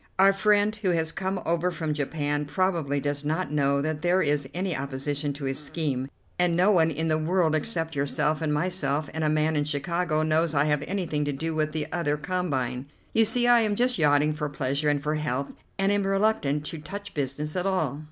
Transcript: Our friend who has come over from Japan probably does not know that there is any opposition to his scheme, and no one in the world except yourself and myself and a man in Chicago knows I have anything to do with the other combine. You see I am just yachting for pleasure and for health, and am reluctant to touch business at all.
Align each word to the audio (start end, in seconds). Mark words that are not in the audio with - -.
Our 0.17 0.33
friend 0.33 0.75
who 0.77 0.89
has 0.89 1.11
come 1.11 1.39
over 1.45 1.69
from 1.69 1.93
Japan 1.93 2.45
probably 2.45 2.99
does 2.99 3.23
not 3.23 3.51
know 3.51 3.83
that 3.83 4.01
there 4.01 4.19
is 4.19 4.49
any 4.51 4.75
opposition 4.75 5.31
to 5.33 5.43
his 5.45 5.59
scheme, 5.59 6.09
and 6.39 6.55
no 6.57 6.71
one 6.71 6.89
in 6.89 7.07
the 7.07 7.19
world 7.19 7.53
except 7.53 7.95
yourself 7.95 8.41
and 8.41 8.51
myself 8.51 9.11
and 9.13 9.23
a 9.23 9.29
man 9.29 9.55
in 9.55 9.63
Chicago 9.63 10.23
knows 10.23 10.55
I 10.55 10.65
have 10.65 10.81
anything 10.87 11.23
to 11.25 11.31
do 11.31 11.53
with 11.53 11.71
the 11.71 11.85
other 11.91 12.17
combine. 12.17 12.87
You 13.13 13.25
see 13.25 13.45
I 13.45 13.59
am 13.59 13.75
just 13.75 13.99
yachting 13.99 14.33
for 14.33 14.49
pleasure 14.49 14.89
and 14.89 15.03
for 15.03 15.13
health, 15.13 15.53
and 15.77 15.91
am 15.91 16.07
reluctant 16.07 16.65
to 16.65 16.79
touch 16.79 17.13
business 17.13 17.55
at 17.55 17.67
all. 17.67 17.99